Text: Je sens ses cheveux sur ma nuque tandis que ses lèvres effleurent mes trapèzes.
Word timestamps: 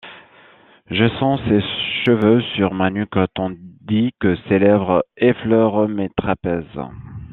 Je 0.89 1.07
sens 1.19 1.39
ses 1.47 1.61
cheveux 2.03 2.41
sur 2.55 2.73
ma 2.73 2.89
nuque 2.89 3.19
tandis 3.35 4.13
que 4.19 4.35
ses 4.49 4.57
lèvres 4.57 5.05
effleurent 5.15 5.87
mes 5.87 6.09
trapèzes. 6.17 6.79